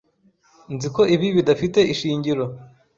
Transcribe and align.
Nzi 0.75 0.87
ko 0.95 1.01
ibi 1.15 1.27
bidafite 1.37 1.79
ishingiro. 1.93 2.45